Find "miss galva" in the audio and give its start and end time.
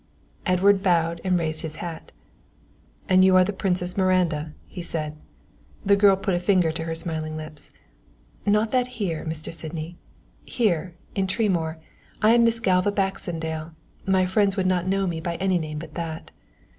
12.43-12.91